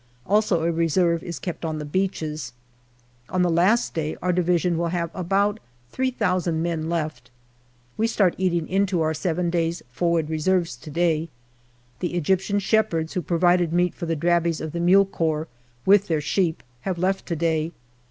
[0.25, 2.53] Also a reserve is kept on the beaches.
[3.29, 5.59] On the last day our Division will have about
[5.91, 7.29] three thousand men left.
[7.97, 11.29] We start eating into our seven days' forward reserves to day.
[11.99, 15.47] The Egyptian shepherds, who provided meat for the Drabis of the Mule Corps,
[15.85, 17.71] with their sheep, have left to day.